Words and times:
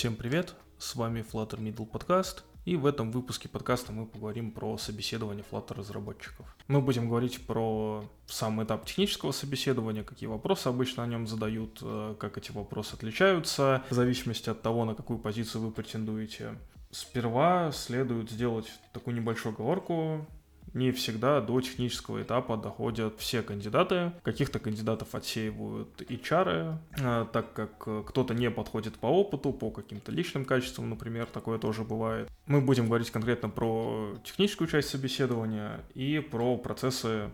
Всем 0.00 0.16
привет, 0.16 0.54
с 0.78 0.96
вами 0.96 1.20
Flutter 1.20 1.58
Middle 1.58 1.86
Podcast, 1.86 2.38
и 2.64 2.74
в 2.74 2.86
этом 2.86 3.10
выпуске 3.10 3.50
подкаста 3.50 3.92
мы 3.92 4.06
поговорим 4.06 4.50
про 4.50 4.78
собеседование 4.78 5.44
Flutter 5.50 5.74
разработчиков. 5.74 6.56
Мы 6.68 6.80
будем 6.80 7.06
говорить 7.06 7.46
про 7.46 8.02
сам 8.24 8.64
этап 8.64 8.86
технического 8.86 9.32
собеседования, 9.32 10.02
какие 10.02 10.26
вопросы 10.26 10.68
обычно 10.68 11.02
о 11.02 11.06
нем 11.06 11.26
задают, 11.26 11.80
э, 11.82 12.14
как 12.18 12.38
эти 12.38 12.50
вопросы 12.50 12.94
отличаются, 12.94 13.84
в 13.90 13.94
зависимости 13.94 14.48
от 14.48 14.62
того, 14.62 14.86
на 14.86 14.94
какую 14.94 15.18
позицию 15.18 15.64
вы 15.64 15.70
претендуете. 15.70 16.54
Сперва 16.90 17.70
следует 17.70 18.30
сделать 18.30 18.72
такую 18.94 19.14
небольшую 19.14 19.54
оговорку, 19.54 20.26
не 20.74 20.92
всегда 20.92 21.40
до 21.40 21.60
технического 21.60 22.22
этапа 22.22 22.56
доходят 22.56 23.18
все 23.18 23.42
кандидаты. 23.42 24.12
Каких-то 24.22 24.58
кандидатов 24.58 25.14
отсеивают 25.14 26.02
HR, 26.02 26.78
э, 26.98 27.26
так 27.32 27.52
как 27.52 27.84
э, 27.86 28.02
кто-то 28.06 28.34
не 28.34 28.50
подходит 28.50 28.96
по 28.96 29.06
опыту, 29.06 29.52
по 29.52 29.70
каким-то 29.70 30.12
личным 30.12 30.44
качествам, 30.44 30.90
например, 30.90 31.26
такое 31.26 31.58
тоже 31.58 31.82
бывает. 31.82 32.28
Мы 32.46 32.60
будем 32.60 32.86
говорить 32.86 33.10
конкретно 33.10 33.48
про 33.48 34.16
техническую 34.24 34.68
часть 34.68 34.88
собеседования 34.88 35.80
и 35.94 36.18
про 36.18 36.56
процессы 36.56 37.30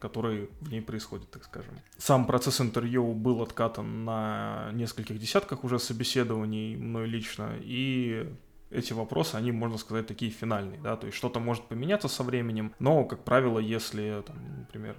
которые 0.00 0.50
в 0.60 0.70
ней 0.70 0.82
происходят, 0.82 1.30
так 1.30 1.44
скажем. 1.44 1.72
Сам 1.96 2.26
процесс 2.26 2.60
интервью 2.60 3.14
был 3.14 3.40
откатан 3.40 4.04
на 4.04 4.68
нескольких 4.74 5.18
десятках 5.18 5.64
уже 5.64 5.78
собеседований 5.78 6.76
мной 6.76 7.06
лично, 7.06 7.56
и 7.58 8.30
эти 8.70 8.92
вопросы, 8.92 9.36
они, 9.36 9.52
можно 9.52 9.78
сказать, 9.78 10.06
такие 10.06 10.30
финальные, 10.30 10.80
да, 10.80 10.96
то 10.96 11.06
есть 11.06 11.16
что-то 11.16 11.40
может 11.40 11.64
поменяться 11.64 12.08
со 12.08 12.22
временем, 12.22 12.74
но, 12.78 13.04
как 13.04 13.24
правило, 13.24 13.58
если, 13.58 14.22
там, 14.26 14.36
например, 14.58 14.96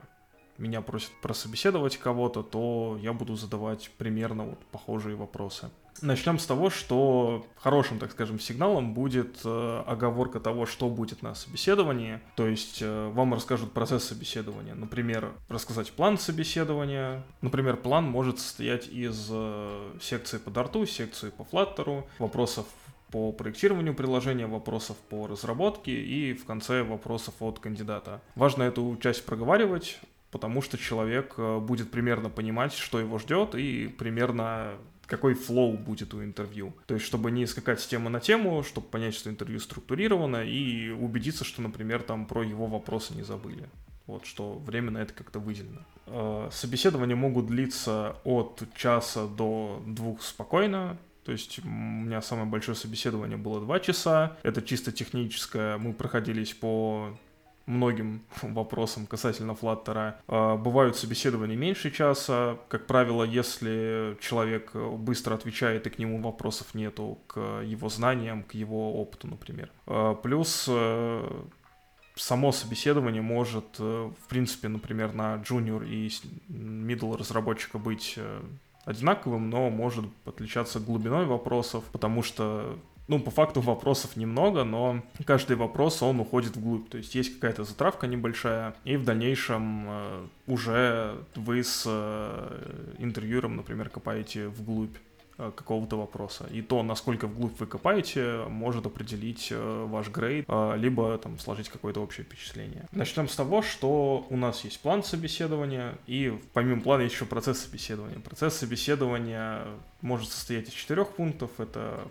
меня 0.58 0.82
просят 0.82 1.12
прособеседовать 1.22 1.98
кого-то, 1.98 2.44
то 2.44 2.98
я 3.02 3.14
буду 3.14 3.36
задавать 3.36 3.92
примерно 3.98 4.46
вот 4.46 4.60
похожие 4.72 5.16
вопросы. 5.16 5.70
Начнем 6.02 6.40
с 6.40 6.46
того, 6.46 6.70
что 6.70 7.46
хорошим, 7.56 8.00
так 8.00 8.12
скажем, 8.12 8.38
сигналом 8.38 8.94
будет 8.94 9.40
э, 9.46 9.84
оговорка 9.88 10.42
того, 10.42 10.66
что 10.66 10.90
будет 10.90 11.22
на 11.22 11.36
собеседовании. 11.36 12.20
То 12.36 12.48
есть 12.48 12.82
э, 12.82 13.12
вам 13.14 13.34
расскажут 13.34 13.72
процесс 13.72 14.04
собеседования. 14.04 14.76
Например, 14.76 15.32
рассказать 15.48 15.92
план 15.94 16.18
собеседования. 16.18 17.24
Например, 17.42 17.78
план 17.78 18.04
может 18.04 18.40
состоять 18.40 18.90
из 18.90 19.30
э, 19.32 19.98
секции 20.02 20.38
по 20.38 20.52
дарту, 20.52 20.86
секции 20.86 21.30
по 21.30 21.46
флаттеру, 21.46 22.06
вопросов 22.20 22.66
по 23.16 23.32
проектированию 23.32 23.94
приложения, 23.94 24.46
вопросов 24.46 24.98
по 25.08 25.26
разработке 25.26 25.94
и 25.94 26.34
в 26.34 26.44
конце 26.44 26.84
вопросов 26.84 27.36
от 27.40 27.60
кандидата. 27.60 28.22
Важно 28.36 28.64
эту 28.64 28.98
часть 29.02 29.26
проговаривать, 29.26 30.02
потому 30.32 30.62
что 30.62 30.78
человек 30.78 31.36
э, 31.38 31.60
будет 31.60 31.92
примерно 31.92 32.30
понимать, 32.30 32.74
что 32.74 33.00
его 33.00 33.18
ждет 33.18 33.56
и 33.56 33.88
примерно 33.88 34.74
какой 35.06 35.34
флоу 35.34 35.78
будет 35.78 36.14
у 36.14 36.22
интервью. 36.22 36.74
То 36.88 36.96
есть, 36.96 37.06
чтобы 37.06 37.32
не 37.32 37.46
скакать 37.46 37.80
с 37.80 37.88
темы 37.88 38.10
на 38.10 38.20
тему, 38.20 38.64
чтобы 38.64 38.88
понять, 38.88 39.16
что 39.16 39.30
интервью 39.30 39.62
структурировано, 39.62 40.44
и 40.44 40.90
убедиться, 40.90 41.46
что, 41.46 41.62
например, 41.62 42.04
там 42.04 42.26
про 42.26 42.44
его 42.44 42.66
вопросы 42.66 43.16
не 43.16 43.24
забыли. 43.24 43.70
Вот, 44.08 44.26
что 44.26 44.56
время 44.56 44.92
на 44.92 44.98
это 44.98 45.14
как-то 45.14 45.40
выделено. 45.40 45.86
Э, 46.08 46.50
собеседования 46.52 47.16
могут 47.16 47.48
длиться 47.48 48.18
от 48.26 48.62
часа 48.76 49.26
до 49.26 49.82
двух 49.88 50.22
спокойно. 50.22 50.98
То 51.26 51.32
есть 51.32 51.60
у 51.64 51.68
меня 51.68 52.22
самое 52.22 52.48
большое 52.48 52.76
собеседование 52.76 53.38
было 53.38 53.60
два 53.60 53.80
часа. 53.80 54.38
Это 54.44 54.62
чисто 54.62 54.92
техническое. 54.92 55.78
Мы 55.78 55.94
проходились 55.94 56.54
по 56.54 57.18
многим 57.66 58.22
вопросам 58.42 59.08
касательно 59.08 59.56
флаттера. 59.56 60.20
Бывают 60.28 60.96
собеседования 60.96 61.56
меньше 61.56 61.90
часа. 61.92 62.58
Как 62.70 62.86
правило, 62.86 63.24
если 63.24 64.18
человек 64.22 64.76
быстро 64.76 65.34
отвечает 65.34 65.88
и 65.88 65.90
к 65.90 66.00
нему 66.00 66.22
вопросов 66.22 66.76
нету, 66.76 67.18
к 67.28 67.62
его 67.64 67.90
знаниям, 67.90 68.44
к 68.44 68.54
его 68.54 69.02
опыту, 69.02 69.28
например. 69.28 69.72
А, 69.88 70.14
плюс 70.14 70.66
э, 70.70 71.44
само 72.16 72.52
собеседование 72.52 73.22
может, 73.22 73.66
э, 73.80 74.12
в 74.18 74.28
принципе, 74.28 74.68
например, 74.68 75.14
на 75.14 75.36
junior 75.38 75.88
и 75.88 76.08
middle 76.50 77.18
разработчика 77.18 77.78
быть 77.78 78.14
э, 78.18 78.42
одинаковым, 78.86 79.50
но 79.50 79.70
может 79.70 80.06
отличаться 80.26 80.80
глубиной 80.80 81.26
вопросов, 81.26 81.84
потому 81.92 82.24
что 82.24 82.78
ну, 83.08 83.20
по 83.20 83.30
факту 83.30 83.62
вопросов 83.62 84.16
немного, 84.16 84.64
но 84.64 85.04
каждый 85.26 85.56
вопрос, 85.58 86.02
он 86.02 86.20
уходит 86.20 86.56
вглубь. 86.56 86.90
То 86.90 86.98
есть 86.98 87.14
есть 87.14 87.36
какая-то 87.36 87.64
затравка 87.64 88.08
небольшая, 88.08 88.76
и 88.84 88.98
в 88.98 89.04
дальнейшем 89.04 89.86
э, 89.88 90.28
уже 90.48 91.16
вы 91.36 91.64
с 91.64 91.84
э, 91.86 92.96
интервьюером, 92.98 93.58
например, 93.58 93.90
копаете 93.90 94.48
вглубь 94.48 94.96
какого-то 95.38 95.98
вопроса. 95.98 96.48
И 96.52 96.62
то, 96.62 96.82
насколько 96.84 97.28
вглубь 97.28 97.60
вы 97.60 97.66
копаете, 97.66 98.46
может 98.48 98.86
определить 98.86 99.50
э, 99.52 99.86
ваш 99.88 100.10
грейд, 100.10 100.46
э, 100.48 100.74
либо 100.78 101.18
там 101.18 101.40
сложить 101.40 101.70
какое-то 101.70 102.02
общее 102.02 102.26
впечатление. 102.26 102.86
Начнем 102.92 103.28
с 103.28 103.36
того, 103.36 103.62
что 103.62 104.26
у 104.30 104.38
нас 104.38 104.64
есть 104.64 104.80
план 104.80 105.04
собеседования, 105.04 105.96
и 106.08 106.40
помимо 106.54 106.82
плана 106.82 107.02
есть 107.02 107.16
еще 107.16 107.26
процесс 107.26 107.60
собеседования. 107.60 108.20
Процесс 108.20 108.56
собеседования 108.56 109.64
может 110.02 110.30
состоять 110.30 110.70
из 110.70 110.74
четырех 110.74 111.10
пунктов. 111.10 111.52
Это 111.58 112.08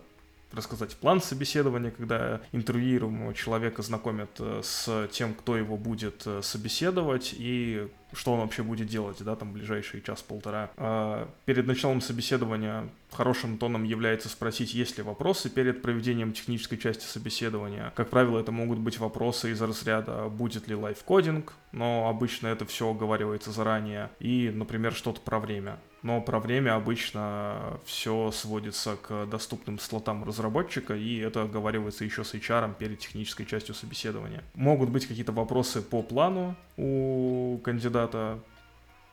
рассказать 0.52 0.94
план 0.96 1.20
собеседования, 1.20 1.90
когда 1.90 2.40
интервьюируемого 2.52 3.34
человека 3.34 3.82
знакомят 3.82 4.38
с 4.38 5.08
тем, 5.10 5.34
кто 5.34 5.56
его 5.56 5.76
будет 5.76 6.26
собеседовать 6.42 7.34
и 7.36 7.88
что 8.14 8.32
он 8.32 8.40
вообще 8.40 8.62
будет 8.62 8.88
делать, 8.88 9.22
да, 9.22 9.36
там 9.36 9.52
ближайшие 9.52 10.02
час-полтора. 10.02 10.70
А 10.76 11.28
перед 11.44 11.66
началом 11.66 12.00
собеседования 12.00 12.88
хорошим 13.10 13.58
тоном 13.58 13.84
является 13.84 14.28
спросить, 14.28 14.74
есть 14.74 14.96
ли 14.98 15.02
вопросы 15.02 15.48
перед 15.48 15.82
проведением 15.82 16.32
технической 16.32 16.78
части 16.78 17.04
собеседования. 17.04 17.92
Как 17.94 18.10
правило, 18.10 18.38
это 18.40 18.52
могут 18.52 18.78
быть 18.78 18.98
вопросы 18.98 19.52
из 19.52 19.62
разряда, 19.62 20.28
будет 20.28 20.68
ли 20.68 20.74
лайфкодинг, 20.74 21.52
но 21.72 22.08
обычно 22.08 22.48
это 22.48 22.64
все 22.66 22.90
оговаривается 22.90 23.50
заранее, 23.50 24.10
и, 24.18 24.50
например, 24.54 24.94
что-то 24.94 25.20
про 25.20 25.38
время. 25.38 25.78
Но 26.02 26.20
про 26.20 26.38
время 26.38 26.74
обычно 26.74 27.80
все 27.86 28.30
сводится 28.30 28.96
к 28.96 29.24
доступным 29.24 29.78
слотам 29.78 30.22
разработчика, 30.22 30.94
и 30.94 31.16
это 31.16 31.44
оговаривается 31.44 32.04
еще 32.04 32.24
с 32.24 32.34
HR 32.34 32.74
перед 32.78 32.98
технической 32.98 33.46
частью 33.46 33.74
собеседования. 33.74 34.44
Могут 34.54 34.90
быть 34.90 35.06
какие-то 35.06 35.32
вопросы 35.32 35.80
по 35.80 36.02
плану 36.02 36.56
у 36.76 37.58
кандидата, 37.64 38.03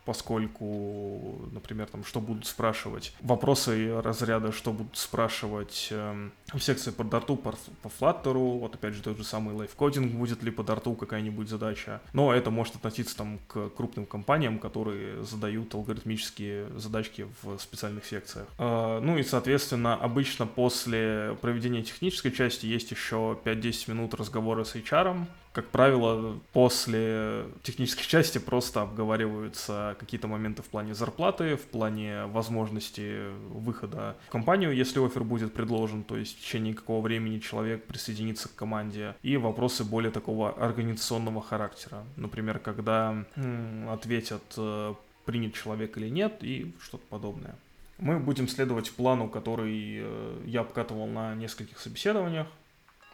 поскольку, 0.06 1.48
например, 1.52 1.88
там, 1.88 2.04
что 2.04 2.20
будут 2.20 2.46
спрашивать, 2.46 3.14
вопросы 3.22 4.02
разряда, 4.02 4.52
что 4.52 4.72
будут 4.72 4.98
спрашивать 4.98 5.90
э, 5.92 6.30
в 6.54 6.60
секции 6.60 6.92
по 6.92 7.04
дарту, 7.04 7.36
по, 7.36 7.54
по 7.82 7.90
флаттеру, 7.90 8.58
вот 8.58 8.76
опять 8.76 8.94
же 8.94 9.04
тот 9.04 9.18
же 9.18 9.24
самый 9.24 9.54
лайфкодинг, 9.54 10.14
будет 10.14 10.44
ли 10.44 10.52
по 10.52 10.64
дарту 10.64 10.94
какая-нибудь 10.94 11.48
задача, 11.50 12.02
но 12.14 12.34
это 12.34 12.50
может 12.50 12.76
относиться 12.76 13.16
там 13.16 13.40
к 13.48 13.70
крупным 13.70 14.06
компаниям, 14.06 14.60
которые 14.60 15.24
задают 15.24 15.74
алгоритмические 15.76 16.68
задачки 16.78 17.28
в 17.44 17.58
специальных 17.60 18.06
секциях. 18.06 18.48
Э, 18.58 19.00
ну 19.02 19.18
и, 19.18 19.24
соответственно, 19.24 19.96
обычно 19.96 20.48
после 20.48 21.38
проведения 21.42 21.84
технической 21.84 22.32
части 22.32 22.66
есть 22.66 22.92
еще 22.92 23.38
5-10 23.46 23.92
минут 23.92 24.14
разговора 24.16 24.64
с 24.64 24.76
HR, 24.76 25.26
как 25.54 25.68
правило, 25.68 26.40
после 26.54 27.46
технической 27.64 28.06
части 28.06 28.38
просто 28.38 28.82
обговариваются 28.82 29.98
какие-то 30.00 30.28
моменты 30.28 30.62
в 30.62 30.68
плане 30.68 30.94
зарплаты, 30.94 31.58
в 31.58 31.64
плане 31.64 32.26
возможности 32.28 33.30
выхода 33.50 34.16
в 34.28 34.32
компанию, 34.32 34.74
если 34.74 35.06
офер 35.06 35.24
будет 35.24 35.54
предложен, 35.54 36.04
то 36.04 36.16
есть 36.16 36.38
в 36.38 36.42
течение 36.42 36.74
какого 36.74 37.02
времени 37.02 37.40
человек 37.40 37.86
присоединится 37.86 38.48
к 38.48 38.56
команде, 38.56 39.16
и 39.24 39.36
вопросы 39.36 39.84
более 39.84 40.12
такого 40.12 40.52
организационного 40.52 41.42
характера. 41.42 42.04
Например, 42.16 42.60
когда 42.60 43.26
м, 43.36 43.90
ответят, 43.90 44.44
э, 44.58 44.94
принят 45.26 45.54
человек 45.54 45.98
или 45.98 46.10
нет, 46.10 46.44
и 46.44 46.74
что-то 46.82 47.04
подобное. 47.10 47.56
Мы 47.98 48.20
будем 48.20 48.48
следовать 48.48 48.92
плану, 48.92 49.28
который 49.28 50.00
э, 50.02 50.42
я 50.46 50.62
обкатывал 50.62 51.08
на 51.08 51.36
нескольких 51.36 51.80
собеседованиях. 51.80 52.48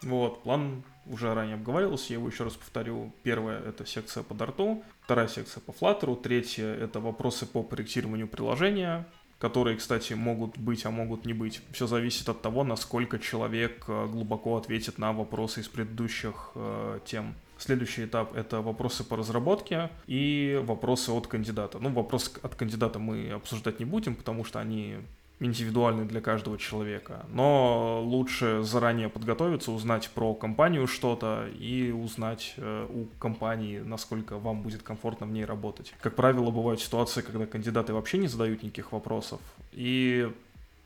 Вот, 0.01 0.43
план 0.43 0.83
уже 1.05 1.33
ранее 1.33 1.55
обговаривался, 1.55 2.13
я 2.13 2.19
его 2.19 2.27
еще 2.27 2.43
раз 2.43 2.53
повторю. 2.53 3.11
Первая— 3.23 3.59
это 3.67 3.85
секция 3.85 4.23
по 4.23 4.33
дарту, 4.33 4.83
вторая 5.01 5.27
секция 5.27 5.61
по 5.61 5.71
флаттеру, 5.71 6.15
третья— 6.15 6.65
это 6.81 6.99
вопросы 6.99 7.45
по 7.45 7.63
проектированию 7.63 8.27
приложения, 8.27 9.07
которые, 9.39 9.77
кстати, 9.77 10.13
могут 10.13 10.57
быть, 10.57 10.85
а 10.85 10.91
могут 10.91 11.25
не 11.25 11.33
быть. 11.33 11.61
Все 11.71 11.87
зависит 11.87 12.27
от 12.29 12.41
того, 12.41 12.63
насколько 12.63 13.19
человек 13.19 13.85
э, 13.87 14.07
глубоко 14.07 14.57
ответит 14.57 14.97
на 14.97 15.13
вопросы 15.13 15.61
из 15.61 15.67
предыдущих 15.67 16.51
э, 16.55 16.99
тем. 17.05 17.35
Следующий 17.57 18.05
этап— 18.05 18.35
это 18.35 18.61
вопросы 18.61 19.03
по 19.03 19.15
разработке 19.15 19.89
и 20.07 20.61
вопросы 20.63 21.11
от 21.11 21.27
кандидата. 21.27 21.79
Ну, 21.79 21.89
вопрос 21.89 22.33
от 22.41 22.55
кандидата 22.55 22.99
мы 22.99 23.31
обсуждать 23.31 23.79
не 23.79 23.85
будем, 23.85 24.15
потому 24.15 24.43
что 24.43 24.59
они 24.59 24.97
индивидуальный 25.39 26.05
для 26.05 26.19
каждого 26.19 26.57
человека. 26.57 27.25
Но 27.31 28.01
лучше 28.03 28.63
заранее 28.63 29.07
подготовиться, 29.07 29.71
узнать 29.71 30.09
про 30.09 30.33
компанию 30.33 30.87
что-то 30.87 31.47
и 31.59 31.91
узнать 31.91 32.55
э, 32.57 32.87
у 32.89 33.05
компании, 33.19 33.79
насколько 33.79 34.37
вам 34.39 34.61
будет 34.63 34.81
комфортно 34.81 35.27
в 35.27 35.31
ней 35.31 35.45
работать. 35.45 35.93
Как 36.01 36.15
правило, 36.15 36.49
бывают 36.49 36.81
ситуации, 36.81 37.21
когда 37.21 37.45
кандидаты 37.45 37.93
вообще 37.93 38.17
не 38.17 38.27
задают 38.27 38.63
никаких 38.63 38.91
вопросов. 38.91 39.39
И 39.73 40.27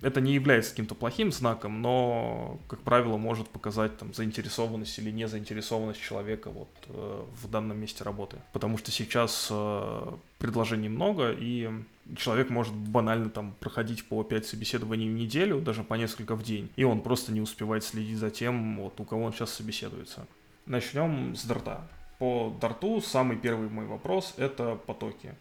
Это 0.01 0.19
не 0.19 0.33
является 0.33 0.71
каким-то 0.71 0.95
плохим 0.95 1.31
знаком, 1.31 1.81
но, 1.81 2.59
как 2.67 2.79
правило, 2.79 3.17
может 3.17 3.47
показать 3.49 3.97
там 3.99 4.13
заинтересованность 4.15 4.97
или 4.97 5.11
не 5.11 5.27
заинтересованность 5.27 6.01
человека 6.01 6.49
вот 6.49 6.69
э, 6.87 7.23
в 7.43 7.49
данном 7.49 7.79
месте 7.79 8.03
работы. 8.03 8.37
Потому 8.51 8.79
что 8.79 8.89
сейчас 8.89 9.49
э, 9.51 10.11
предложений 10.39 10.89
много, 10.89 11.31
и 11.31 11.69
человек 12.15 12.49
может 12.49 12.73
банально 12.73 13.29
там 13.29 13.53
проходить 13.59 14.07
по 14.07 14.23
5 14.23 14.45
собеседований 14.45 15.09
в 15.09 15.13
неделю, 15.13 15.61
даже 15.61 15.83
по 15.83 15.95
несколько 15.95 16.35
в 16.35 16.43
день, 16.43 16.69
и 16.75 16.83
он 16.83 17.01
просто 17.01 17.31
не 17.31 17.41
успевает 17.41 17.83
следить 17.83 18.17
за 18.17 18.29
тем, 18.29 18.79
вот 18.81 18.99
у 18.99 19.03
кого 19.03 19.23
он 19.23 19.33
сейчас 19.33 19.53
собеседуется. 19.53 20.25
Начнем 20.65 21.35
с 21.35 21.43
дарта. 21.45 21.87
По 22.19 22.55
дарту 22.61 23.01
самый 23.01 23.37
первый 23.37 23.69
мой 23.69 23.85
вопрос— 23.85 24.33
это 24.37 24.75
потоки. 24.75 25.33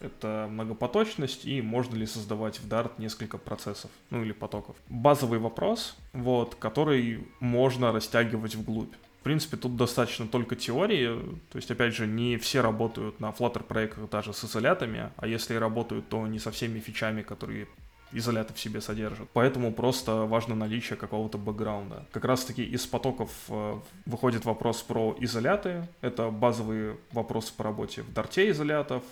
Это 0.00 0.48
многопоточность 0.50 1.44
и 1.44 1.60
можно 1.60 1.94
ли 1.94 2.06
создавать 2.06 2.58
в 2.58 2.66
Dart 2.66 2.92
несколько 2.96 3.36
процессов, 3.36 3.90
ну 4.08 4.22
или 4.22 4.32
потоков. 4.32 4.74
Базовый 4.88 5.38
вопрос, 5.38 5.94
вот, 6.14 6.54
который 6.54 7.28
можно 7.38 7.92
растягивать 7.92 8.54
вглубь. 8.54 8.94
В 9.20 9.22
принципе, 9.22 9.58
тут 9.58 9.76
достаточно 9.76 10.26
только 10.26 10.56
теории, 10.56 11.14
то 11.50 11.56
есть, 11.56 11.70
опять 11.70 11.94
же, 11.94 12.06
не 12.06 12.38
все 12.38 12.62
работают 12.62 13.20
на 13.20 13.30
Flutter 13.30 13.62
проектах 13.62 14.08
даже 14.08 14.32
с 14.32 14.44
изолятами, 14.44 15.10
а 15.16 15.26
если 15.26 15.54
и 15.54 15.58
работают, 15.58 16.08
то 16.08 16.26
не 16.26 16.38
со 16.38 16.50
всеми 16.50 16.80
фичами, 16.80 17.20
которые 17.20 17.68
изоляты 18.12 18.54
в 18.54 18.60
себе 18.60 18.80
содержат. 18.80 19.28
Поэтому 19.32 19.72
просто 19.72 20.24
важно 20.26 20.54
наличие 20.54 20.96
какого-то 20.96 21.38
бэкграунда. 21.38 22.06
Как 22.12 22.24
раз 22.24 22.44
таки 22.44 22.64
из 22.64 22.86
потоков 22.86 23.30
э, 23.48 23.78
выходит 24.06 24.44
вопрос 24.44 24.82
про 24.82 25.16
изоляты. 25.20 25.86
Это 26.00 26.30
базовый 26.30 26.96
вопрос 27.12 27.50
по 27.50 27.64
работе 27.64 28.02
в 28.02 28.12
дарте 28.12 28.50
изолятов. 28.50 29.02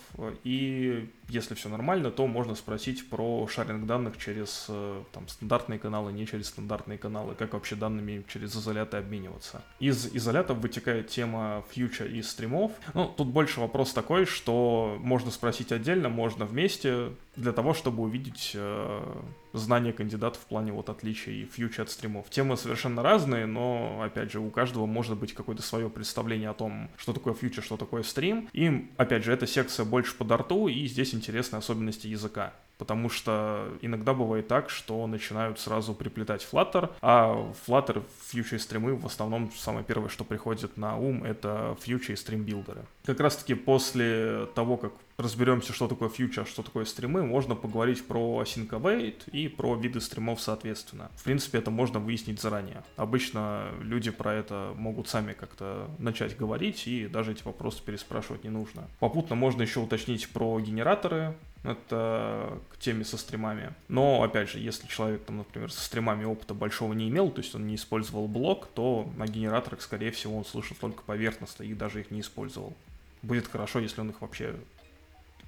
И 0.44 1.08
если 1.28 1.54
все 1.54 1.68
нормально, 1.68 2.10
то 2.10 2.26
можно 2.26 2.54
спросить 2.54 3.08
про 3.08 3.46
шаринг 3.48 3.86
данных 3.86 4.16
через 4.18 4.66
э, 4.68 5.02
там, 5.12 5.28
стандартные 5.28 5.78
каналы, 5.78 6.12
не 6.12 6.26
через 6.26 6.48
стандартные 6.48 6.98
каналы, 6.98 7.34
как 7.34 7.52
вообще 7.52 7.76
данными 7.76 8.24
через 8.28 8.56
изоляты 8.56 8.96
обмениваться. 8.96 9.62
Из 9.78 10.14
изолятов 10.14 10.58
вытекает 10.58 11.08
тема 11.08 11.64
фьюча 11.70 12.06
и 12.06 12.22
стримов. 12.22 12.72
Ну, 12.94 13.06
тут 13.06 13.28
больше 13.28 13.60
вопрос 13.60 13.92
такой, 13.92 14.24
что 14.24 14.96
можно 15.00 15.30
спросить 15.30 15.72
отдельно, 15.72 16.08
можно 16.08 16.46
вместе, 16.46 17.10
для 17.38 17.52
того, 17.52 17.72
чтобы 17.74 18.02
увидеть 18.02 18.52
э, 18.54 19.22
знания 19.58 19.92
кандидатов 19.92 20.42
в 20.42 20.46
плане 20.46 20.72
вот 20.72 20.88
отличий 20.88 21.44
фьючер 21.44 21.82
от 21.82 21.90
стримов. 21.90 22.30
Темы 22.30 22.56
совершенно 22.56 23.02
разные, 23.02 23.46
но, 23.46 24.00
опять 24.02 24.32
же, 24.32 24.40
у 24.40 24.50
каждого 24.50 24.86
может 24.86 25.16
быть 25.18 25.34
какое-то 25.34 25.62
свое 25.62 25.88
представление 25.90 26.50
о 26.50 26.54
том, 26.54 26.90
что 26.96 27.12
такое 27.12 27.34
фьючер, 27.34 27.62
что 27.62 27.76
такое 27.76 28.02
стрим. 28.02 28.48
И, 28.52 28.88
опять 28.96 29.24
же, 29.24 29.32
эта 29.32 29.46
секция 29.46 29.84
больше 29.84 30.14
по 30.14 30.24
дарту, 30.24 30.68
и 30.68 30.86
здесь 30.86 31.14
интересны 31.14 31.56
особенности 31.56 32.06
языка 32.06 32.52
потому 32.78 33.10
что 33.10 33.68
иногда 33.82 34.14
бывает 34.14 34.48
так, 34.48 34.70
что 34.70 35.06
начинают 35.06 35.58
сразу 35.58 35.94
приплетать 35.94 36.46
Flutter, 36.50 36.90
а 37.02 37.52
Flutter, 37.66 38.04
фьючер 38.28 38.56
и 38.56 38.58
стримы 38.58 38.94
в 38.94 39.04
основном 39.04 39.50
самое 39.52 39.84
первое, 39.84 40.08
что 40.08 40.24
приходит 40.24 40.76
на 40.76 40.96
ум, 40.96 41.24
это 41.24 41.76
фьючер 41.80 42.14
и 42.14 42.16
стрим-билдеры. 42.16 42.84
Как 43.04 43.20
раз 43.20 43.36
таки 43.36 43.54
после 43.54 44.46
того, 44.54 44.76
как 44.76 44.92
разберемся, 45.18 45.72
что 45.72 45.88
такое 45.88 46.08
фьючер, 46.08 46.46
что 46.46 46.62
такое 46.62 46.84
стримы, 46.84 47.22
можно 47.22 47.56
поговорить 47.56 48.06
про 48.06 48.40
async 48.42 48.68
await 48.68 49.28
и 49.32 49.47
про 49.48 49.74
виды 49.74 50.00
стримов 50.00 50.40
соответственно. 50.40 51.10
В 51.16 51.24
принципе, 51.24 51.58
это 51.58 51.70
можно 51.70 51.98
выяснить 51.98 52.40
заранее. 52.40 52.82
Обычно 52.96 53.68
люди 53.80 54.10
про 54.10 54.34
это 54.34 54.72
могут 54.76 55.08
сами 55.08 55.32
как-то 55.32 55.90
начать 55.98 56.36
говорить, 56.36 56.86
и 56.86 57.06
даже 57.06 57.32
эти 57.32 57.42
вопросы 57.42 57.82
переспрашивать 57.82 58.44
не 58.44 58.50
нужно. 58.50 58.88
Попутно 58.98 59.34
можно 59.34 59.62
еще 59.62 59.80
уточнить 59.80 60.28
про 60.30 60.58
генераторы, 60.60 61.34
это 61.64 62.58
к 62.70 62.78
теме 62.78 63.04
со 63.04 63.16
стримами. 63.16 63.74
Но, 63.88 64.22
опять 64.22 64.48
же, 64.48 64.58
если 64.58 64.86
человек, 64.86 65.24
там, 65.24 65.38
например, 65.38 65.72
со 65.72 65.80
стримами 65.84 66.24
опыта 66.24 66.54
большого 66.54 66.92
не 66.92 67.08
имел, 67.08 67.30
то 67.30 67.40
есть 67.40 67.54
он 67.54 67.66
не 67.66 67.74
использовал 67.74 68.28
блок, 68.28 68.68
то 68.74 69.10
на 69.16 69.26
генераторах, 69.26 69.82
скорее 69.82 70.10
всего, 70.10 70.36
он 70.38 70.44
слышал 70.44 70.76
только 70.80 71.02
поверхностно 71.02 71.64
и 71.64 71.74
даже 71.74 72.00
их 72.00 72.10
не 72.10 72.20
использовал. 72.20 72.76
Будет 73.22 73.48
хорошо, 73.48 73.80
если 73.80 74.00
он 74.00 74.10
их 74.10 74.20
вообще 74.20 74.54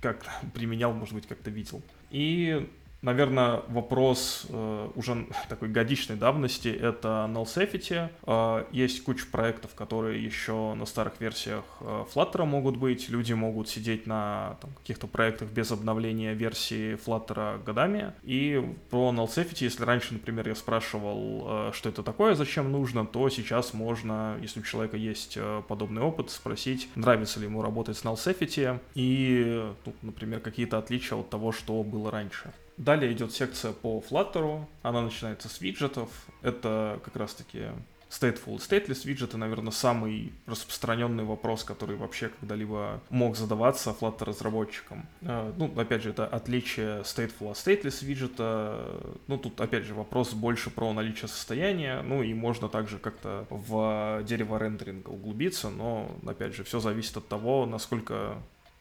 как-то 0.01 0.31
применял, 0.55 0.93
может 0.93 1.15
быть, 1.15 1.27
как-то 1.27 1.51
видел. 1.51 1.83
И 2.11 2.69
Наверное, 3.03 3.63
вопрос 3.69 4.47
э, 4.51 4.89
уже 4.95 5.27
такой 5.49 5.69
годичной 5.71 6.17
давности— 6.17 6.69
это 6.69 7.27
null 7.31 7.47
safety. 7.47 8.11
Э, 8.27 8.67
есть 8.73 9.03
куча 9.05 9.25
проектов, 9.27 9.75
которые 9.75 10.23
еще 10.23 10.75
на 10.75 10.85
старых 10.85 11.19
версиях 11.19 11.65
э, 11.81 12.05
Flutter 12.15 12.45
могут 12.45 12.77
быть. 12.77 13.09
Люди 13.09 13.33
могут 13.33 13.71
сидеть 13.71 14.07
на 14.07 14.59
там, 14.61 14.71
каких-то 14.75 15.07
проектах 15.07 15.49
без 15.49 15.73
обновления 15.73 16.35
версии 16.35 16.99
Flutter 17.07 17.65
годами. 17.65 18.13
И 18.23 18.63
про 18.91 19.11
null 19.13 19.29
safety, 19.29 19.65
если 19.65 19.85
раньше, 19.85 20.13
например, 20.13 20.47
я 20.49 20.55
спрашивал, 20.55 21.71
э, 21.71 21.73
что 21.73 21.89
это 21.89 22.03
такое, 22.03 22.35
зачем 22.35 22.71
нужно, 22.71 23.07
то 23.07 23.31
сейчас 23.31 23.73
можно, 23.73 24.37
если 24.43 24.61
у 24.61 24.63
человека 24.63 24.99
есть 24.99 25.39
подобный 25.69 26.03
опыт, 26.03 26.31
спросить, 26.31 26.91
нравится 26.97 27.41
ли 27.41 27.47
ему 27.47 27.63
работать 27.63 27.97
с 27.97 28.05
null 28.05 28.17
safety 28.17 28.79
и, 28.95 29.73
ну, 29.87 29.95
например, 30.03 30.41
какие-то 30.41 30.77
отличия 30.77 31.17
от 31.17 31.31
того, 31.31 31.51
что 31.51 31.83
было 31.83 32.11
раньше. 32.11 32.53
Далее 32.81 33.13
идет 33.13 33.33
секция 33.33 33.73
по 33.73 34.01
Flutter, 34.01 34.65
она 34.83 35.03
начинается 35.03 35.51
с 35.51 35.61
виджетов, 35.61 36.09
это 36.41 36.99
как 37.05 37.15
раз-таки 37.15 37.67
stateful 38.09 38.57
stateless 38.57 39.07
виджеты, 39.07 39.37
наверное, 39.37 39.71
самый 39.71 40.33
распространенный 40.47 41.25
вопрос, 41.25 41.63
который 41.63 41.97
вообще 41.97 42.31
когда-либо 42.41 43.03
мог 43.11 43.37
задаваться 43.37 43.91
Flutter 43.91 44.25
разработчикам. 44.25 45.07
А, 45.21 45.53
ну, 45.59 45.71
опять 45.77 46.03
же, 46.03 46.09
это 46.09 46.27
отличие 46.27 47.03
stateful 47.03 47.51
от 47.51 47.59
stateless 47.59 48.03
виджета. 48.03 48.99
Ну, 49.27 49.37
тут, 49.37 49.61
опять 49.61 49.85
же, 49.85 49.93
вопрос 49.93 50.33
больше 50.33 50.71
про 50.71 50.91
наличие 50.95 51.29
состояния. 51.29 52.01
Ну, 52.01 52.23
и 52.23 52.33
можно 52.33 52.71
также 52.71 52.99
как-то 52.99 53.47
в 53.51 54.23
дерево 54.25 54.59
рендеринга 54.59 55.11
углубиться, 55.11 55.69
но, 55.69 56.11
опять 56.27 56.55
же, 56.55 56.65
все 56.65 56.81
зависит 56.81 57.19
от 57.19 57.29
того, 57.29 57.67
насколько 57.67 58.39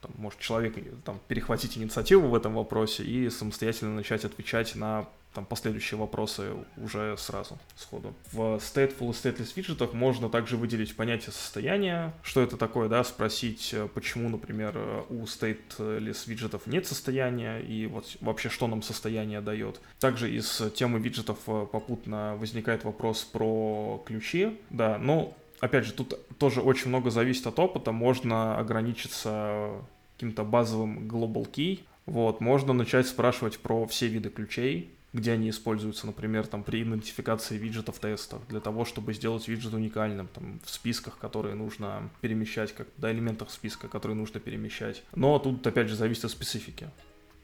там, 0.09 0.21
может 0.21 0.39
человек 0.39 0.75
там, 1.03 1.19
перехватить 1.27 1.77
инициативу 1.77 2.27
в 2.27 2.35
этом 2.35 2.55
вопросе 2.55 3.03
и 3.03 3.29
самостоятельно 3.29 3.95
начать 3.95 4.25
отвечать 4.25 4.75
на 4.75 5.07
там, 5.33 5.45
последующие 5.45 5.99
вопросы 5.99 6.53
уже 6.77 7.15
сразу, 7.17 7.59
сходу. 7.75 8.15
В 8.31 8.55
stateful 8.55 9.09
и 9.09 9.13
stateless 9.13 9.53
виджетах 9.55 9.93
можно 9.93 10.27
также 10.27 10.57
выделить 10.57 10.95
понятие 10.95 11.31
состояния, 11.31 12.13
что 12.23 12.41
это 12.41 12.57
такое, 12.57 12.89
да, 12.89 13.03
спросить, 13.03 13.69
э, 13.73 13.87
почему, 13.93 14.29
например, 14.29 14.75
у 15.09 15.25
stateless 15.25 16.27
виджетов 16.27 16.65
нет 16.65 16.87
состояния, 16.87 17.59
и 17.59 17.85
вот 17.85 18.17
вообще, 18.21 18.49
что 18.49 18.65
нам 18.67 18.81
состояние 18.81 19.41
дает. 19.41 19.79
Также 19.99 20.33
из 20.33 20.63
темы 20.75 20.99
виджетов 20.99 21.37
э, 21.45 21.67
попутно 21.71 22.35
возникает 22.37 22.83
вопрос 22.83 23.23
про 23.23 24.03
ключи, 24.07 24.59
да, 24.71 24.97
но 24.97 25.37
опять 25.59 25.85
же, 25.85 25.93
тут 25.93 26.15
тоже 26.37 26.61
очень 26.61 26.89
много 26.89 27.11
зависит 27.11 27.45
от 27.47 27.59
опыта. 27.59 27.91
Можно 27.91 28.57
ограничиться 28.57 29.81
каким-то 30.19 30.43
базовым 30.43 31.07
global 31.07 31.49
key. 31.49 31.79
Вот, 32.05 32.41
можно 32.41 32.73
начать 32.73 33.07
спрашивать 33.07 33.57
про 33.59 33.87
все 33.87 34.07
виды 34.07 34.29
ключей, 34.29 34.91
где 35.13 35.31
они 35.31 35.49
используются, 35.49 36.07
например, 36.07 36.45
там, 36.45 36.63
при 36.63 36.83
идентификации 36.83 37.57
виджетов 37.57 37.99
тестов, 37.99 38.45
для 38.49 38.59
того, 38.59 38.83
чтобы 38.83 39.13
сделать 39.13 39.47
виджет 39.47 39.73
уникальным, 39.73 40.27
там, 40.27 40.59
в 40.65 40.69
списках, 40.69 41.17
которые 41.19 41.55
нужно 41.55 42.09
перемещать, 42.19 42.75
как, 42.75 42.87
да, 42.97 43.13
элементах 43.13 43.49
списка, 43.49 43.87
которые 43.87 44.17
нужно 44.17 44.41
перемещать. 44.41 45.03
Но 45.15 45.39
тут, 45.39 45.65
опять 45.65 45.87
же, 45.87 45.95
зависит 45.95 46.25
от 46.25 46.31
специфики 46.31 46.89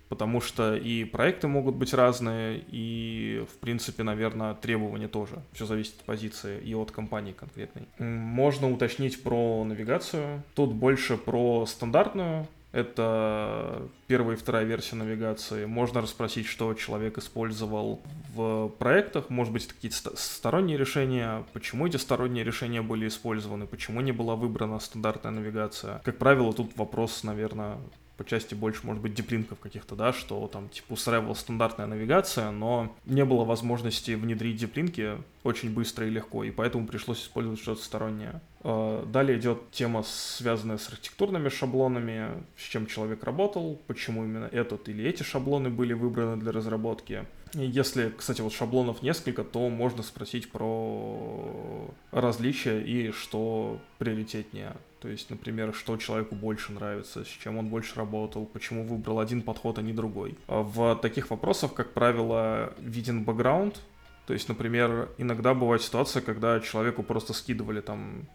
потому 0.09 0.41
что 0.41 0.75
и 0.75 1.03
проекты 1.03 1.47
могут 1.47 1.75
быть 1.75 1.93
разные, 1.93 2.63
и, 2.69 3.43
в 3.51 3.57
принципе, 3.57 4.03
наверное, 4.03 4.53
требования 4.53 5.07
тоже. 5.07 5.41
Все 5.53 5.65
зависит 5.65 5.95
от 5.99 6.05
позиции 6.05 6.61
и 6.61 6.75
от 6.75 6.91
компании 6.91 7.33
конкретной. 7.33 7.87
Можно 7.99 8.71
уточнить 8.71 9.21
про 9.23 9.63
навигацию. 9.63 10.43
Тут 10.53 10.73
больше 10.73 11.17
про 11.17 11.65
стандартную, 11.65 12.47
это 12.75 13.87
первая 14.07 14.35
и 14.35 14.39
вторая 14.39 14.65
версия 14.65 14.97
навигации. 14.97 15.65
Можно 15.65 16.01
расспросить, 16.01 16.45
что 16.45 16.73
человек 16.73 17.17
использовал 17.17 18.01
в 18.33 18.67
проектах. 18.67 19.29
Может 19.29 19.53
быть, 19.53 19.65
какие-то 19.65 20.17
сторонние 20.17 20.77
решения. 20.77 21.45
Почему 21.53 21.87
эти 21.87 21.95
сторонние 21.95 22.43
решения 22.43 22.81
были 22.81 23.07
использованы? 23.07 23.65
Почему 23.65 24.01
не 24.01 24.11
была 24.11 24.35
выбрана 24.35 24.79
стандартная 24.79 25.31
навигация? 25.31 26.01
Как 26.03 26.17
правило, 26.17 26.51
тут 26.51 26.75
вопрос, 26.75 27.23
наверное, 27.23 27.77
по 28.17 28.25
части 28.25 28.55
больше, 28.55 28.85
может 28.85 29.01
быть, 29.01 29.13
диплинков 29.13 29.59
каких-то, 29.59 29.95
да, 29.95 30.13
что 30.13 30.47
там, 30.47 30.69
типа, 30.69 30.93
устраивала 30.93 31.33
стандартная 31.33 31.85
навигация, 31.85 32.51
но 32.51 32.95
не 33.05 33.25
было 33.25 33.43
возможности 33.43 34.11
внедрить 34.11 34.57
диплинки 34.57 35.17
очень 35.43 35.73
быстро 35.73 36.07
и 36.07 36.09
легко, 36.09 36.43
и 36.43 36.51
поэтому 36.51 36.87
пришлось 36.87 37.21
использовать 37.21 37.59
что-то 37.59 37.83
стороннее. 37.83 38.41
А, 38.61 39.05
далее 39.05 39.37
идет 39.37 39.71
тема, 39.71 40.03
связанная 40.03 40.77
с 40.77 40.89
архитектурными 40.89 41.49
шаблонами, 41.49 42.43
с 42.57 42.61
чем 42.61 42.87
человек 42.87 43.23
работал, 43.23 43.79
почему 43.87 44.23
именно 44.23 44.45
этот 44.45 44.89
или 44.89 45.03
эти 45.03 45.23
шаблоны 45.23 45.69
были 45.69 45.93
выбраны 45.93 46.37
для 46.37 46.51
разработки. 46.51 47.25
Если, 47.53 48.11
кстати, 48.17 48.41
вот 48.41 48.53
шаблонов 48.53 49.01
несколько, 49.01 49.43
то 49.43 49.69
можно 49.69 50.03
спросить 50.03 50.51
про 50.51 51.89
различия 52.11 52.81
и 52.81 53.11
что 53.11 53.79
приоритетнее. 53.97 54.73
То 55.05 55.11
есть, 55.11 55.29
например, 55.29 55.71
что 55.75 55.97
человеку 55.97 56.33
больше 56.33 56.71
нравится, 56.71 57.23
с 57.23 57.27
чем 57.27 57.59
он 57.59 57.67
больше 57.67 57.95
работал, 57.95 58.47
почему 58.47 58.83
выбрал 58.83 59.19
один 59.19 59.43
подход, 59.43 59.77
а 59.77 59.83
не 59.83 59.93
другой. 59.93 60.35
А 60.47 60.63
в 60.63 60.95
таких 60.95 61.29
вопросах, 61.29 61.75
как 61.75 61.93
правило, 61.93 62.73
виден 62.79 63.23
бэкграунд, 63.23 63.79
то 64.25 64.33
есть, 64.33 64.49
например, 64.49 65.09
иногда 65.19 65.53
бывает 65.53 65.83
ситуация, 65.83 66.23
когда 66.23 66.59
человеку 66.59 67.03
просто 67.03 67.33
скидывали 67.33 67.81
там 67.81 68.27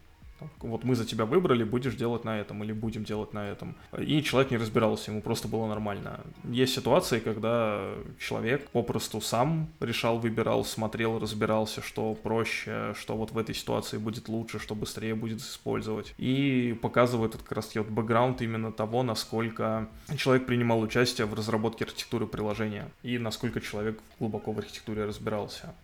вот 0.60 0.84
мы 0.84 0.94
за 0.94 1.04
тебя 1.04 1.24
выбрали, 1.24 1.64
будешь 1.64 1.94
делать 1.94 2.24
на 2.24 2.38
этом 2.40 2.62
или 2.64 2.72
будем 2.72 3.04
делать 3.04 3.32
на 3.32 3.48
этом. 3.48 3.76
И 3.98 4.22
человек 4.22 4.50
не 4.50 4.56
разбирался, 4.56 5.10
ему 5.10 5.22
просто 5.22 5.48
было 5.48 5.66
нормально. 5.66 6.20
Есть 6.44 6.74
ситуации, 6.74 7.18
когда 7.20 7.94
человек 8.18 8.68
попросту 8.70 9.20
сам 9.20 9.68
решал, 9.80 10.18
выбирал, 10.18 10.64
смотрел, 10.64 11.18
разбирался, 11.18 11.82
что 11.82 12.14
проще, 12.14 12.94
что 12.98 13.16
вот 13.16 13.32
в 13.32 13.38
этой 13.38 13.54
ситуации 13.54 13.98
будет 13.98 14.28
лучше, 14.28 14.58
что 14.58 14.74
быстрее 14.74 15.14
будет 15.14 15.40
использовать. 15.40 16.14
И 16.18 16.78
показывает 16.82 17.34
этот 17.34 17.42
как 17.42 17.56
раз 17.56 17.74
вот 17.74 17.88
бэкграунд 17.88 18.42
именно 18.42 18.72
того, 18.72 19.02
насколько 19.02 19.88
человек 20.16 20.46
принимал 20.46 20.80
участие 20.80 21.26
в 21.26 21.34
разработке 21.34 21.84
архитектуры 21.84 22.26
приложения 22.26 22.90
и 23.02 23.18
насколько 23.18 23.60
человек 23.60 24.00
глубоко 24.18 24.52
в 24.52 24.58
архитектуре 24.58 25.04
разбирался. 25.04 25.74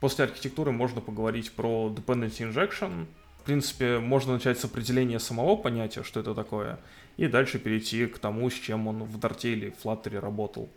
После 0.00 0.24
архитектуры 0.24 0.72
можно 0.72 1.00
поговорить 1.00 1.52
про 1.52 1.92
dependency 1.94 2.50
injection, 2.50 3.06
принципе, 3.46 3.98
можно 3.98 4.34
начать 4.34 4.58
с 4.58 4.64
определения 4.64 5.18
самого 5.18 5.56
понятия, 5.56 6.02
что 6.02 6.20
это 6.20 6.34
такое, 6.34 6.78
и 7.16 7.28
дальше 7.28 7.58
перейти 7.58 8.06
к 8.06 8.18
тому, 8.18 8.50
с 8.50 8.54
чем 8.54 8.88
он 8.88 9.04
в 9.04 9.18
Дарте 9.18 9.52
или 9.52 9.72
Flutter 9.82 10.18
работал. 10.18 10.68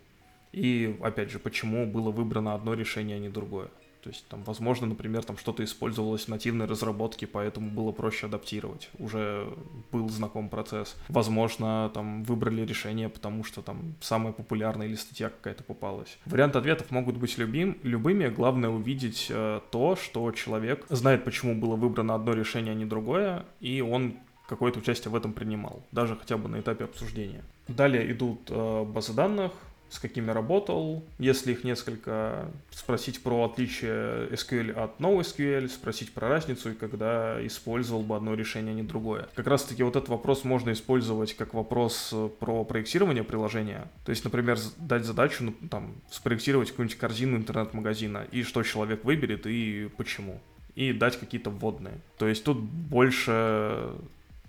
И, 0.52 0.96
опять 1.02 1.30
же, 1.30 1.38
почему 1.38 1.86
было 1.86 2.10
выбрано 2.10 2.54
одно 2.54 2.74
решение, 2.74 3.16
а 3.16 3.20
не 3.20 3.28
другое. 3.28 3.68
То 4.02 4.10
есть, 4.10 4.26
там, 4.28 4.42
возможно, 4.44 4.86
например, 4.86 5.24
там 5.24 5.36
что-то 5.36 5.62
использовалось 5.62 6.24
в 6.24 6.28
нативной 6.28 6.66
разработке, 6.66 7.26
поэтому 7.26 7.70
было 7.70 7.92
проще 7.92 8.26
адаптировать. 8.26 8.88
Уже 8.98 9.48
был 9.92 10.08
знаком 10.08 10.48
процесс. 10.48 10.96
Возможно, 11.08 11.90
там 11.92 12.24
выбрали 12.24 12.62
решение, 12.62 13.08
потому 13.08 13.44
что 13.44 13.62
там 13.62 13.94
самая 14.00 14.32
популярная 14.32 14.86
или 14.86 14.94
статья 14.94 15.28
какая-то 15.28 15.64
попалась. 15.64 16.18
Варианты 16.26 16.58
ответов 16.58 16.90
могут 16.90 17.16
быть 17.16 17.36
любим, 17.38 17.78
любыми. 17.82 18.28
Главное 18.28 18.70
увидеть 18.70 19.26
э, 19.28 19.60
то, 19.70 19.96
что 19.96 20.30
человек 20.32 20.86
знает, 20.88 21.24
почему 21.24 21.54
было 21.54 21.76
выбрано 21.76 22.14
одно 22.14 22.32
решение, 22.32 22.72
а 22.72 22.74
не 22.74 22.86
другое, 22.86 23.44
и 23.60 23.80
он 23.80 24.16
какое-то 24.50 24.80
участие 24.80 25.12
в 25.12 25.14
этом 25.14 25.32
принимал, 25.32 25.84
даже 25.92 26.16
хотя 26.16 26.36
бы 26.36 26.48
на 26.48 26.58
этапе 26.60 26.84
обсуждения. 26.84 27.44
Далее 27.68 28.10
идут 28.10 28.50
э, 28.50 28.84
базы 28.84 29.12
данных, 29.12 29.52
с 29.90 29.98
какими 29.98 30.30
работал, 30.30 31.04
если 31.18 31.52
их 31.52 31.64
несколько, 31.64 32.48
спросить 32.70 33.22
про 33.22 33.44
отличие 33.44 34.28
SQL 34.28 34.72
от 34.72 34.98
NoSQL, 35.00 35.68
спросить 35.68 36.12
про 36.12 36.28
разницу 36.28 36.70
и 36.70 36.74
когда 36.74 37.44
использовал 37.44 38.02
бы 38.02 38.16
одно 38.16 38.34
решение, 38.34 38.72
а 38.72 38.74
не 38.74 38.84
другое. 38.84 39.28
Как 39.34 39.48
раз 39.48 39.64
таки 39.64 39.82
вот 39.82 39.96
этот 39.96 40.08
вопрос 40.08 40.44
можно 40.44 40.72
использовать 40.72 41.34
как 41.34 41.54
вопрос 41.54 42.10
э, 42.12 42.28
про 42.38 42.64
проектирование 42.64 43.24
приложения. 43.24 43.90
То 44.04 44.10
есть, 44.10 44.22
например, 44.24 44.58
дать 44.76 45.04
задачу, 45.04 45.44
ну, 45.44 45.54
там, 45.68 45.94
спроектировать 46.10 46.70
какую-нибудь 46.70 46.98
корзину 46.98 47.36
интернет-магазина 47.36 48.26
и 48.30 48.44
что 48.44 48.62
человек 48.62 49.04
выберет 49.04 49.46
и 49.46 49.90
почему. 49.96 50.40
И 50.76 50.92
дать 50.92 51.18
какие-то 51.18 51.50
вводные. 51.50 52.00
То 52.16 52.28
есть 52.28 52.44
тут 52.44 52.60
больше 52.60 53.90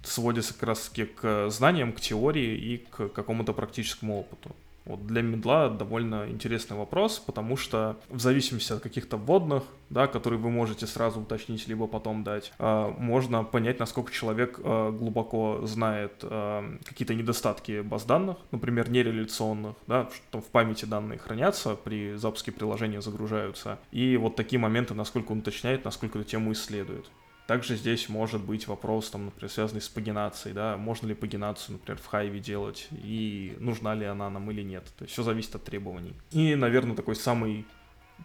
сводится 0.04 0.54
как 0.54 0.64
раз 0.64 0.90
таки 0.90 1.06
к 1.06 1.50
знаниям, 1.50 1.94
к 1.94 2.00
теории 2.00 2.56
и 2.58 2.78
к 2.78 3.10
какому-то 3.10 3.54
практическому 3.54 4.20
опыту. 4.20 4.56
Вот 4.86 5.06
для 5.06 5.22
медла 5.22 5.70
довольно 5.70 6.28
интересный 6.30 6.76
вопрос, 6.76 7.20
потому 7.20 7.56
что 7.56 8.00
в 8.10 8.20
зависимости 8.20 8.74
от 8.74 8.82
каких-то 8.82 9.18
вводных, 9.18 9.64
да, 9.90 10.08
которые 10.08 10.40
вы 10.40 10.50
можете 10.50 10.88
сразу 10.88 11.22
уточнить, 11.22 11.68
либо 11.68 11.88
потом 11.88 12.24
дать, 12.24 12.52
э, 12.58 12.94
можно 12.98 13.44
понять, 13.44 13.80
насколько 13.80 14.12
человек 14.12 14.60
э, 14.64 14.92
глубоко 14.92 15.62
знает 15.66 16.14
э, 16.24 16.78
какие-то 16.84 17.14
недостатки 17.14 17.82
баз 17.82 18.06
данных, 18.06 18.38
например, 18.52 18.90
нереляционных, 18.90 19.76
да, 19.86 20.10
что 20.14 20.42
в 20.42 20.46
памяти 20.46 20.86
данные 20.86 21.20
хранятся, 21.20 21.76
при 21.76 22.16
запуске 22.16 22.52
приложения 22.52 23.02
загружаются, 23.02 23.78
и 23.92 24.18
вот 24.18 24.36
такие 24.36 24.60
моменты, 24.60 24.94
насколько 24.96 25.32
он 25.32 25.40
уточняет, 25.40 25.86
насколько 25.86 26.18
эту 26.18 26.28
тему 26.28 26.54
исследует. 26.54 27.06
Также 27.52 27.76
здесь 27.76 28.08
может 28.08 28.42
быть 28.42 28.66
вопрос, 28.70 29.10
там, 29.10 29.26
например, 29.26 29.52
связанный 29.52 29.82
с 29.82 29.90
пагинацией, 29.90 30.56
да, 30.56 30.78
можно 30.78 31.08
ли 31.08 31.14
пагинацию, 31.14 31.74
например, 31.74 32.02
в 32.02 32.06
хайве 32.06 32.40
делать, 32.40 32.88
и 32.92 33.58
нужна 33.60 33.94
ли 33.94 34.06
она 34.06 34.30
нам 34.30 34.50
или 34.52 34.62
нет. 34.62 34.86
То 34.98 35.04
есть 35.04 35.12
все 35.12 35.22
зависит 35.22 35.54
от 35.56 35.66
требований. 35.66 36.14
И, 36.32 36.56
наверное, 36.56 36.96
такой 36.96 37.18
самый 37.18 37.66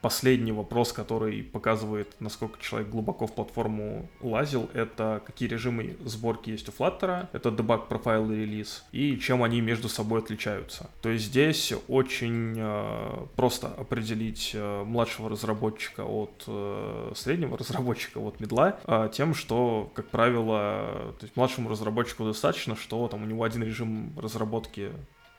последний 0.03 0.53
вопрос, 0.53 0.93
который 0.93 1.43
показывает, 1.43 2.15
насколько 2.21 2.61
человек 2.61 2.91
глубоко 2.91 3.27
в 3.27 3.35
платформу 3.35 4.09
лазил, 4.21 4.69
это 4.75 5.23
какие 5.25 5.49
режимы 5.49 5.97
сборки 6.05 6.51
есть 6.51 6.69
у 6.69 6.73
Flutter, 6.73 7.29
это 7.33 7.51
debug, 7.51 7.89
profile 7.89 8.33
и 8.35 8.41
релиз, 8.41 8.85
и 8.93 9.19
чем 9.19 9.43
они 9.43 9.61
между 9.61 9.89
собой 9.89 10.21
отличаются. 10.21 10.91
То 11.03 11.09
есть 11.09 11.27
здесь 11.27 11.73
очень 11.89 12.55
э, 12.57 13.27
просто 13.37 13.69
определить 13.69 14.53
э, 14.55 14.85
младшего 14.85 15.29
разработчика 15.29 16.05
от 16.05 16.45
э, 16.47 17.13
среднего 17.15 17.59
разработчика, 17.59 18.19
от 18.19 18.41
медла, 18.41 18.79
э, 18.87 19.11
тем, 19.13 19.35
что, 19.35 19.91
как 19.95 20.09
правило, 20.09 21.15
то 21.19 21.25
есть 21.25 21.37
младшему 21.37 21.69
разработчику 21.69 22.25
достаточно, 22.25 22.77
что 22.77 23.09
там 23.09 23.23
у 23.23 23.27
него 23.27 23.45
один 23.45 23.63
режим 23.63 24.13
разработки 24.19 24.93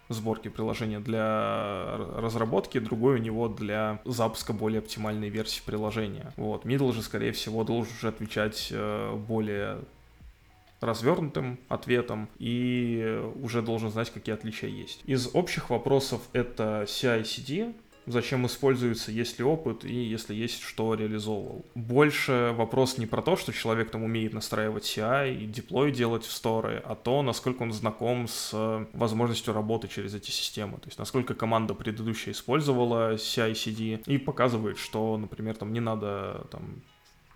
сборки 0.10 0.48
приложения 0.48 1.00
для 1.00 1.98
разработки, 2.16 2.80
другой 2.80 3.16
у 3.16 3.18
него 3.18 3.48
для 3.48 4.00
запуска 4.06 4.54
более 4.54 4.80
оптимальной 4.80 5.30
версии 5.30 5.62
приложения. 5.66 6.34
Вот. 6.38 6.66
Middle 6.66 6.94
же, 6.94 7.02
скорее 7.02 7.32
всего, 7.32 7.64
должен 7.64 7.94
уже 7.94 8.08
отвечать 8.08 8.70
э, 8.72 9.16
более 9.16 9.80
развернутым 10.80 11.58
ответом 11.70 12.30
и 12.38 13.22
уже 13.42 13.62
должен 13.62 13.90
знать, 13.90 14.12
какие 14.12 14.36
отличия 14.36 14.70
есть. 14.70 15.02
Из 15.06 15.30
общих 15.34 15.70
вопросов 15.70 16.22
это 16.34 16.84
CI-CD, 16.88 17.74
зачем 18.08 18.46
используется, 18.46 19.12
есть 19.12 19.38
ли 19.38 19.46
опыт 19.46 19.86
и 19.86 19.94
если 19.94 20.34
есть, 20.34 20.62
что 20.62 20.94
реализовывал. 20.94 21.66
Больше 21.76 22.54
вопрос 22.56 22.98
не 22.98 23.06
про 23.06 23.22
то, 23.22 23.36
что 23.36 23.54
человек 23.54 23.92
там 23.92 24.04
умеет 24.04 24.34
настраивать 24.34 24.84
CI 24.86 25.36
и 25.36 25.46
деплой 25.46 25.92
делать 25.92 26.24
в 26.24 26.32
сторы, 26.32 26.82
а 26.86 26.96
то, 26.96 27.22
насколько 27.22 27.64
он 27.64 27.72
знаком 27.72 28.28
с 28.28 28.52
э, 28.54 28.86
возможностью 28.94 29.54
работы 29.54 29.88
через 29.88 30.16
эти 30.16 30.32
системы. 30.32 30.78
То 30.78 30.88
есть, 30.88 30.98
насколько 30.98 31.36
команда 31.36 31.74
предыдущая 31.74 32.34
использовала 32.34 33.16
CI-CD 33.16 34.04
и 34.06 34.18
показывает, 34.18 34.78
что, 34.78 35.18
например, 35.18 35.56
там 35.56 35.74
не 35.74 35.80
надо 35.80 36.48
там 36.50 36.82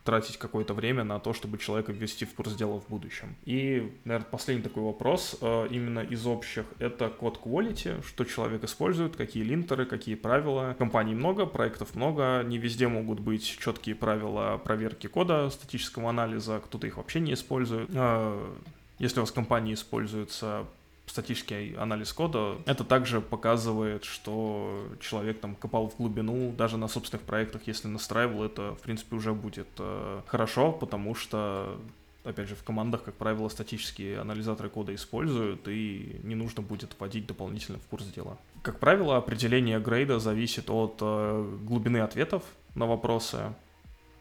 тратить 0.04 0.38
какое-то 0.38 0.74
время 0.74 1.04
на 1.04 1.20
то, 1.20 1.34
чтобы 1.34 1.58
человека 1.58 1.92
ввести 1.92 2.26
в 2.26 2.34
курс 2.34 2.56
дела 2.56 2.80
в 2.80 2.88
будущем. 2.88 3.36
И, 3.46 3.92
наверное, 4.04 4.28
последний 4.30 4.64
такой 4.64 4.84
вопрос, 4.84 5.38
э, 5.42 5.68
именно 5.70 6.00
из 6.00 6.26
общих, 6.26 6.66
это 6.80 7.10
код 7.10 7.40
quality, 7.44 8.06
что 8.06 8.26
человек 8.26 8.64
использует, 8.64 9.16
какие 9.16 9.44
линтеры, 9.44 9.86
какие 9.86 10.16
правила. 10.16 10.76
Компаний 10.78 11.14
много, 11.14 11.46
проектов 11.46 11.96
много, 11.96 12.44
не 12.44 12.58
везде 12.58 12.88
могут 12.88 13.20
быть 13.20 13.44
четкие 13.44 13.96
правила 13.96 14.58
проверки 14.64 15.08
кода, 15.08 15.50
статического 15.50 16.10
анализа, 16.10 16.62
кто-то 16.64 16.88
их 16.88 16.98
вообще 16.98 17.20
не 17.20 17.34
использует. 17.34 17.90
Э, 17.94 18.54
если 19.00 19.20
у 19.20 19.24
вас 19.24 19.32
компания 19.32 19.74
используется 19.74 20.66
статический 21.06 21.76
анализ 21.76 22.14
кода, 22.14 22.58
это 22.66 22.84
также 22.84 23.22
показывает, 23.22 24.04
что 24.06 24.88
человек 25.00 25.40
там 25.40 25.56
копал 25.56 25.90
в 25.90 25.98
глубину, 25.98 26.54
даже 26.54 26.78
на 26.78 26.88
собственных 26.88 27.26
проектах, 27.26 27.64
если 27.66 27.88
настраивал, 27.88 28.44
это, 28.44 28.76
в 28.76 28.82
принципе, 28.82 29.16
уже 29.16 29.34
будет 29.34 29.68
э, 29.80 30.22
хорошо, 30.28 30.72
потому 30.72 31.16
что 31.16 31.78
опять 32.24 32.48
же, 32.48 32.56
в 32.56 32.64
командах, 32.64 33.04
как 33.04 33.16
правило, 33.16 33.50
статические 33.50 34.20
анализаторы 34.20 34.70
кода 34.70 34.94
используют, 34.94 35.68
и 35.68 36.20
не 36.24 36.36
нужно 36.36 36.62
будет 36.62 36.96
вводить 37.00 37.26
дополнительно 37.26 37.80
в 37.80 37.88
курс 37.88 38.06
дела. 38.06 38.38
Как 38.62 38.80
правило, 38.80 39.18
определение 39.18 39.80
грейда 39.80 40.20
зависит 40.20 40.70
от 40.70 40.98
э, 41.02 41.58
глубины 41.64 41.98
ответов 41.98 42.44
на 42.76 42.86
вопросы. 42.86 43.54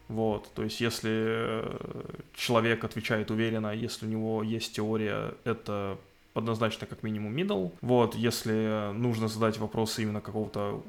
Вот, 0.07 0.51
то 0.53 0.63
есть 0.63 0.81
если 0.81 1.11
э, 1.13 2.15
человек 2.35 2.83
отвечает 2.83 3.31
уверенно, 3.31 3.73
если 3.73 4.05
у 4.05 4.09
него 4.09 4.43
есть 4.43 4.75
теория, 4.75 5.35
это 5.45 5.97
однозначно 6.33 6.87
как 6.87 7.03
минимум 7.03 7.35
middle. 7.35 7.71
Вот, 7.81 8.15
если 8.15 8.91
нужно 8.93 9.27
задать 9.27 9.57
вопросы 9.57 10.03
именно 10.03 10.21
какого-то 10.21 10.83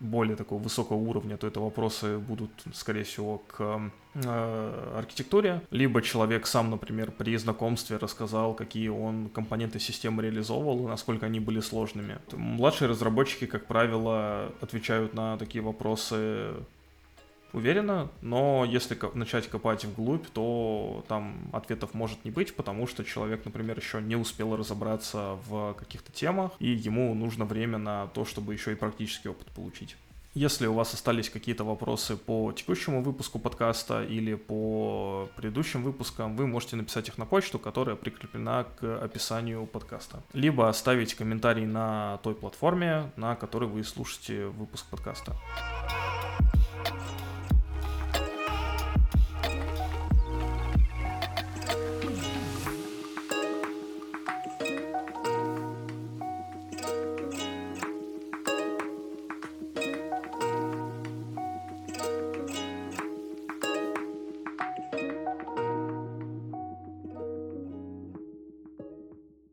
более 0.00 0.36
такого 0.36 0.62
высокого 0.62 0.96
уровня, 0.98 1.36
то 1.36 1.46
это 1.46 1.60
вопросы 1.60 2.18
будут, 2.18 2.50
скорее 2.72 3.04
всего, 3.04 3.38
к 3.38 3.90
э, 4.14 4.92
архитектуре. 4.96 5.62
Либо 5.70 6.02
человек 6.02 6.46
сам, 6.46 6.70
например, 6.70 7.10
при 7.10 7.36
знакомстве 7.36 7.96
рассказал, 7.96 8.54
какие 8.54 8.88
он 8.88 9.28
компоненты 9.28 9.78
системы 9.80 10.22
реализовывал, 10.22 10.88
насколько 10.88 11.26
они 11.26 11.40
были 11.40 11.60
сложными. 11.60 12.18
Младшие 12.32 12.88
разработчики, 12.88 13.46
как 13.46 13.66
правило, 13.66 14.52
отвечают 14.60 15.14
на 15.14 15.38
такие 15.38 15.62
вопросы 15.62 16.50
уверенно, 17.54 18.10
но 18.20 18.64
если 18.68 18.98
начать 19.14 19.48
копать 19.48 19.84
вглубь, 19.84 20.26
то 20.32 21.04
там 21.08 21.48
ответов 21.52 21.94
может 21.94 22.24
не 22.24 22.30
быть, 22.30 22.54
потому 22.54 22.86
что 22.86 23.04
человек, 23.04 23.44
например, 23.44 23.78
еще 23.78 24.02
не 24.02 24.16
успел 24.16 24.56
разобраться 24.56 25.38
в 25.46 25.74
каких-то 25.74 26.12
темах, 26.12 26.52
и 26.58 26.68
ему 26.68 27.14
нужно 27.14 27.44
время 27.44 27.78
на 27.78 28.08
то, 28.08 28.24
чтобы 28.24 28.52
еще 28.52 28.72
и 28.72 28.74
практический 28.74 29.28
опыт 29.28 29.48
получить. 29.48 29.96
Если 30.34 30.66
у 30.66 30.74
вас 30.74 30.92
остались 30.92 31.30
какие-то 31.30 31.62
вопросы 31.62 32.16
по 32.16 32.50
текущему 32.50 33.04
выпуску 33.04 33.38
подкаста 33.38 34.02
или 34.02 34.34
по 34.34 35.28
предыдущим 35.36 35.84
выпускам, 35.84 36.34
вы 36.34 36.48
можете 36.48 36.74
написать 36.74 37.06
их 37.08 37.18
на 37.18 37.24
почту, 37.24 37.60
которая 37.60 37.94
прикреплена 37.94 38.64
к 38.64 38.98
описанию 38.98 39.64
подкаста. 39.64 40.24
Либо 40.32 40.68
оставить 40.68 41.14
комментарий 41.14 41.66
на 41.66 42.18
той 42.24 42.34
платформе, 42.34 43.12
на 43.14 43.36
которой 43.36 43.68
вы 43.68 43.84
слушаете 43.84 44.46
выпуск 44.46 44.86
подкаста. 44.90 45.36